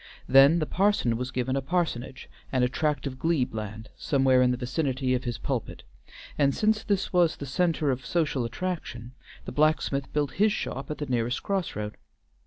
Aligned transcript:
Then 0.27 0.57
the 0.57 0.65
parson 0.65 1.15
was 1.15 1.29
given 1.29 1.55
a 1.55 1.61
parsonage 1.61 2.27
and 2.51 2.63
a 2.63 2.67
tract 2.69 3.05
of 3.05 3.19
glebe 3.19 3.53
land 3.53 3.91
somewhere 3.95 4.41
in 4.41 4.49
the 4.49 4.57
vicinity 4.57 5.13
of 5.13 5.25
his 5.25 5.37
pulpit, 5.37 5.83
and 6.39 6.55
since 6.55 6.81
this 6.81 7.13
was 7.13 7.35
the 7.37 7.45
centre 7.45 7.91
of 7.91 8.03
social 8.03 8.43
attraction, 8.43 9.11
the 9.45 9.51
blacksmith 9.51 10.11
built 10.11 10.31
his 10.31 10.51
shop 10.51 10.89
at 10.89 10.97
the 10.97 11.05
nearest 11.05 11.43
cross 11.43 11.75
road. 11.75 11.97